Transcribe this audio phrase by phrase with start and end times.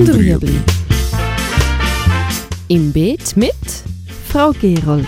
[0.00, 0.58] und Rüebli.
[2.68, 3.52] Im Beet mit
[4.28, 5.06] Frau Gerold.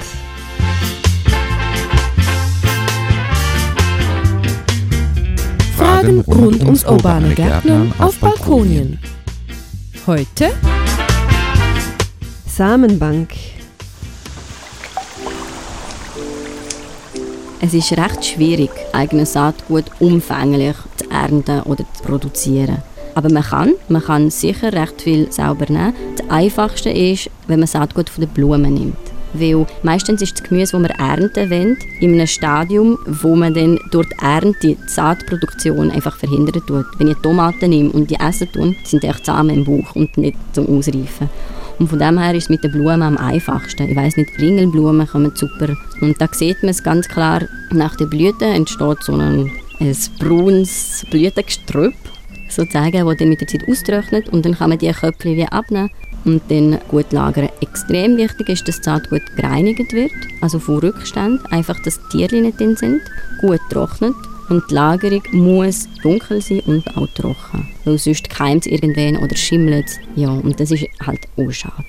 [5.77, 8.99] Fragen rund ums urbane Gärtnern auf Balkonien.
[10.07, 10.51] Heute
[12.47, 13.31] Samenbank.
[17.63, 22.83] Es ist recht schwierig, eigenes Saatgut umfänglich zu ernten oder zu produzieren.
[23.15, 25.95] Aber man kann, man kann sicher recht viel sauber nehmen.
[26.17, 28.97] Das Einfachste ist, wenn man Saatgut von den Blumen nimmt.
[29.35, 33.79] Weil meistens ist das Gemüse, das wir ernten wollen, in einem Stadium, wo man dann
[33.91, 36.87] durch die Ernte die Saatproduktion einfach verhindern tut.
[36.99, 40.37] Wenn ich Tomaten nehme und die essen tue, sind die Samen im Bauch und nicht
[40.53, 41.31] zum Ausreifen.
[41.79, 43.89] Und von dem her ist es mit den Blumen am einfachsten.
[43.89, 45.75] Ich weiß nicht, Ringelblumen kommen super.
[46.01, 49.51] Und da sieht man es ganz klar, nach der Blüte entsteht so ein,
[49.81, 51.95] ein braunes Blütengestrüpp
[52.57, 55.91] sozusagen, das dann mit der Zeit austrocknet und dann kann man die Köpfe wie abnehmen
[56.25, 57.49] und dann gut lagern.
[57.61, 62.43] Extrem wichtig ist, dass das Saatgut gereinigt wird, also von Rückständen, einfach, dass die Tiere
[62.43, 63.01] nicht drin sind,
[63.41, 64.15] gut trocknet
[64.49, 69.37] und die Lagerung muss dunkel sein und auch trocken, weil sonst keimt es irgendwann oder
[69.37, 71.85] schimmelt Ja, und das ist halt auch schade.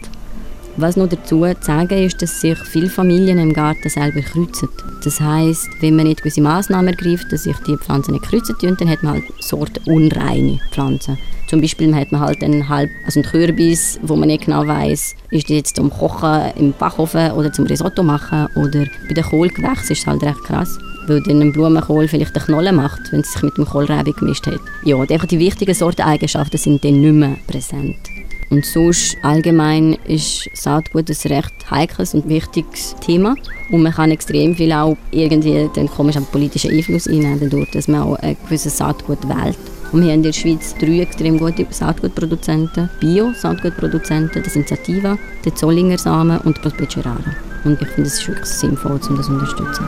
[0.76, 4.70] Was noch dazu zu sagen ist, dass sich viele Familien im Garten selber kreuzen.
[5.04, 8.76] Das heißt, wenn man nicht gewisse Maßnahmen ergreift, dass sich die Pflanzen nicht kreuzen tun,
[8.80, 11.18] dann hat man halt sortenunreine Pflanzen.
[11.48, 15.16] Zum Beispiel hat man halt einen halb, also einen Kürbis, wo man nicht genau weiß,
[15.30, 19.92] ist der jetzt zum Kochen im Backofen oder zum Risotto machen oder bei den Kohlgewächsen
[19.92, 23.34] ist es halt recht krass weil dann ein Blumenkohl vielleicht eine Knolle macht, wenn es
[23.34, 24.60] sich mit dem Kohlrabi gemischt hat.
[24.84, 27.98] Ja, die wichtigen Sorteneigenschaften sind dann nicht mehr präsent.
[28.54, 33.36] Und sonst allgemein ist Saatgut ein recht heikles und wichtiges Thema.
[33.72, 38.04] Und man kann extrem viel auch irgendwie den komischen politischen Einfluss einnehmen, dadurch, dass man
[38.04, 39.58] auch ein gewisses Saatgut wählt.
[39.92, 42.92] Und wir haben in der Schweiz drei extrem gute Saatgutproduzenten.
[43.00, 47.36] Bio-Saatgutproduzenten, das sind der Zollinger Samen und Prospecirara.
[47.64, 49.88] Und ich finde, es ist wirklich sinnvoll, um das zu unterstützen.